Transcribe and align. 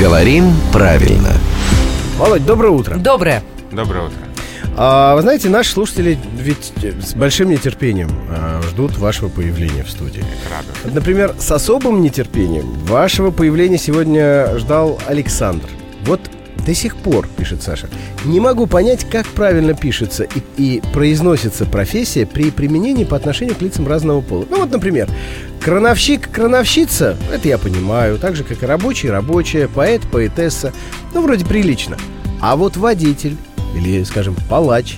Говорим 0.00 0.54
правильно. 0.72 1.34
Володь, 2.16 2.46
доброе 2.46 2.70
утро. 2.70 2.96
Доброе. 2.96 3.42
Доброе 3.70 4.06
утро. 4.06 4.16
А, 4.74 5.14
вы 5.14 5.20
знаете, 5.20 5.50
наши 5.50 5.72
слушатели 5.72 6.18
ведь 6.38 6.72
с 7.04 7.12
большим 7.12 7.50
нетерпением 7.50 8.08
а, 8.30 8.62
ждут 8.62 8.96
вашего 8.96 9.28
появления 9.28 9.84
в 9.84 9.90
студии. 9.90 10.24
Рада. 10.50 10.94
Например, 10.94 11.34
с 11.38 11.50
особым 11.50 12.00
нетерпением 12.00 12.72
вашего 12.86 13.30
появления 13.30 13.76
сегодня 13.76 14.58
ждал 14.58 14.98
Александр. 15.06 15.68
Вот 16.06 16.30
до 16.66 16.74
сих 16.74 16.96
пор, 16.96 17.28
пишет 17.36 17.62
Саша, 17.62 17.88
не 18.24 18.40
могу 18.40 18.66
понять, 18.66 19.04
как 19.08 19.26
правильно 19.26 19.74
пишется 19.74 20.24
и, 20.24 20.42
и 20.56 20.82
произносится 20.94 21.66
профессия 21.66 22.24
при 22.24 22.50
применении 22.50 23.04
по 23.04 23.16
отношению 23.16 23.54
к 23.54 23.60
лицам 23.60 23.86
разного 23.86 24.22
пола. 24.22 24.46
Ну 24.48 24.60
вот, 24.60 24.70
например, 24.70 25.08
крановщик, 25.60 26.30
крановщица, 26.30 27.16
это 27.32 27.48
я 27.48 27.58
понимаю, 27.58 28.18
так 28.18 28.36
же, 28.36 28.44
как 28.44 28.62
и 28.62 28.66
рабочий, 28.66 29.10
рабочая, 29.10 29.68
поэт, 29.68 30.02
поэтесса, 30.10 30.72
ну, 31.14 31.22
вроде 31.22 31.44
прилично. 31.44 31.96
А 32.40 32.56
вот 32.56 32.76
водитель, 32.76 33.36
или, 33.74 34.02
скажем, 34.04 34.34
палач, 34.48 34.96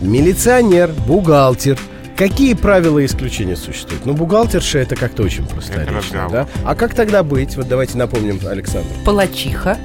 милиционер, 0.00 0.90
бухгалтер, 1.06 1.78
Какие 2.16 2.54
правила 2.54 2.98
и 2.98 3.06
исключения 3.06 3.54
существуют? 3.54 4.04
Ну, 4.04 4.12
бухгалтерша 4.12 4.80
это 4.80 4.96
как-то 4.96 5.22
очень 5.22 5.46
просторечно, 5.46 6.28
да? 6.28 6.48
А 6.64 6.74
как 6.74 6.92
тогда 6.92 7.22
быть? 7.22 7.54
Вот 7.54 7.68
давайте 7.68 7.96
напомним 7.96 8.40
Александру. 8.44 8.90
Палачиха. 9.04 9.78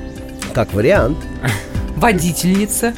Как 0.52 0.74
вариант. 0.74 1.20
Водительница. 2.04 2.94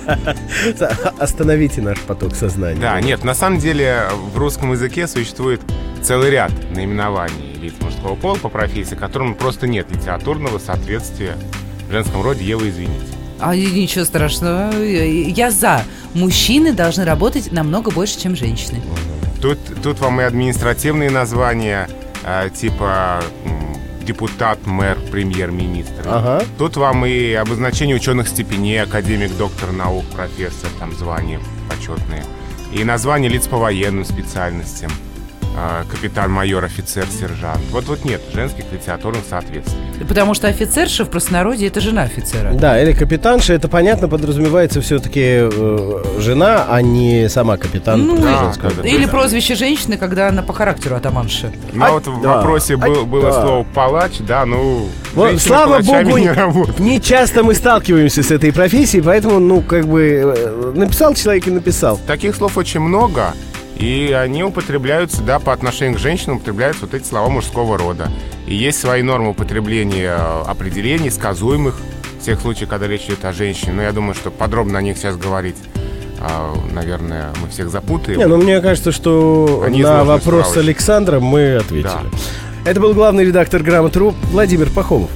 Остановите 1.20 1.80
наш 1.80 2.00
поток 2.00 2.34
сознания. 2.34 2.80
Да, 2.80 3.00
нет, 3.00 3.22
на 3.22 3.34
самом 3.34 3.60
деле 3.60 4.08
в 4.32 4.36
русском 4.36 4.72
языке 4.72 5.06
существует 5.06 5.60
целый 6.02 6.30
ряд 6.30 6.50
наименований 6.74 7.54
лиц 7.54 7.74
мужского 7.80 8.16
пола 8.16 8.34
по 8.34 8.48
профессии, 8.48 8.96
которым 8.96 9.36
просто 9.36 9.68
нет 9.68 9.88
литературного 9.92 10.58
соответствия 10.58 11.36
в 11.88 11.92
женском 11.92 12.20
роде. 12.20 12.44
Ева, 12.44 12.68
извините. 12.68 13.06
А 13.38 13.54
ничего 13.54 14.04
страшного. 14.04 14.72
Я 14.82 15.52
за. 15.52 15.84
Мужчины 16.12 16.72
должны 16.72 17.04
работать 17.04 17.52
намного 17.52 17.92
больше, 17.92 18.18
чем 18.18 18.34
женщины. 18.34 18.82
Тут, 19.40 19.58
тут 19.84 20.00
вам 20.00 20.20
и 20.20 20.24
административные 20.24 21.10
названия, 21.10 21.88
э, 22.24 22.50
типа 22.52 23.22
депутат, 24.06 24.66
мэр, 24.66 24.96
премьер-министр. 25.10 26.06
Ага. 26.06 26.44
Тут 26.56 26.76
вам 26.76 27.04
и 27.04 27.32
обозначение 27.32 27.96
ученых 27.96 28.28
степеней, 28.28 28.82
академик, 28.82 29.36
доктор 29.36 29.72
наук, 29.72 30.04
профессор, 30.14 30.70
там 30.78 30.92
звания 30.92 31.40
почетные. 31.68 32.24
И 32.72 32.84
название 32.84 33.30
лиц 33.30 33.46
по 33.46 33.58
военным 33.58 34.04
специальностям. 34.04 34.90
Э, 35.56 35.84
Капитан, 35.90 36.30
майор, 36.30 36.64
офицер, 36.64 37.06
сержант. 37.06 37.60
Вот 37.70 37.84
вот 37.86 38.04
нет 38.04 38.20
женских 38.34 38.64
литературных 38.72 39.22
соответствий. 39.28 39.76
Потому 40.08 40.34
что 40.34 40.48
офицерша 40.48 41.04
в 41.04 41.10
простонародье 41.10 41.68
это 41.68 41.80
жена 41.80 42.02
офицера. 42.02 42.52
Да, 42.52 42.80
или 42.82 42.92
капитанша, 42.92 43.54
это 43.54 43.68
понятно, 43.68 44.08
подразумевается 44.08 44.80
все-таки 44.80 45.48
жена, 46.20 46.66
а 46.68 46.82
не 46.82 47.28
сама 47.28 47.56
капитан. 47.56 48.06
Ну, 48.06 48.18
Да, 48.18 48.52
да, 48.62 48.70
да. 48.82 48.88
Или 48.88 49.06
прозвище 49.06 49.54
женщины, 49.54 49.96
когда 49.96 50.28
она 50.28 50.42
по 50.42 50.52
характеру 50.52 50.96
атаманша. 50.96 51.52
Ну, 51.72 51.84
А, 51.84 51.90
вот 51.92 52.06
в 52.06 52.20
да. 52.22 52.36
вопросе 52.36 52.74
А, 52.74 52.78
был- 52.78 53.06
было 53.06 53.30
да. 53.30 53.40
слово 53.42 53.64
палач, 53.74 54.18
да, 54.20 54.44
ну, 54.44 54.88
Вот, 55.14 55.40
слава 55.40 55.80
богу, 55.80 56.18
не 56.18 56.30
работают. 56.30 56.78
не 56.78 57.00
часто 57.00 57.42
мы 57.42 57.54
сталкиваемся 57.54 58.22
с 58.22 58.30
этой 58.30 58.52
профессией, 58.52 59.02
поэтому, 59.02 59.38
ну, 59.40 59.62
как 59.62 59.86
бы, 59.86 60.34
э, 60.36 60.72
написал 60.74 61.14
человек 61.14 61.46
и 61.46 61.50
написал. 61.50 61.98
Таких 62.06 62.34
слов 62.36 62.56
очень 62.56 62.80
много, 62.80 63.32
и 63.78 64.12
они 64.12 64.42
употребляются, 64.42 65.22
да, 65.22 65.38
по 65.38 65.52
отношению 65.52 65.96
к 65.96 66.00
женщинам 66.00 66.36
употребляются 66.36 66.82
вот 66.86 66.94
эти 66.94 67.04
слова 67.04 67.28
мужского 67.28 67.76
рода. 67.76 68.10
И 68.46 68.54
есть 68.54 68.80
свои 68.80 69.02
нормы 69.02 69.30
употребления 69.30 70.16
э, 70.16 70.42
определений, 70.46 71.10
сказуемых 71.10 71.78
в 72.18 72.24
тех 72.24 72.40
случаях, 72.40 72.70
когда 72.70 72.86
речь 72.86 73.04
идет 73.04 73.24
о 73.24 73.32
женщине. 73.32 73.72
Но 73.72 73.82
я 73.82 73.92
думаю, 73.92 74.14
что 74.14 74.30
подробно 74.30 74.78
о 74.78 74.82
них 74.82 74.96
сейчас 74.96 75.16
говорить, 75.16 75.56
а, 76.20 76.54
наверное, 76.72 77.32
мы 77.42 77.48
всех 77.48 77.68
запутаем. 77.70 78.18
Не, 78.18 78.26
ну 78.26 78.38
мне 78.38 78.60
кажется, 78.60 78.92
что 78.92 79.62
Они 79.66 79.82
на 79.82 80.04
вопрос 80.04 80.46
справочно. 80.46 80.60
Александра 80.62 81.20
мы 81.20 81.56
ответили. 81.56 81.82
Да. 81.82 82.02
Это 82.64 82.80
был 82.80 82.94
главный 82.94 83.24
редактор 83.24 83.62
«Грамотру» 83.62 84.14
Владимир 84.32 84.70
Пахомов. 84.70 85.10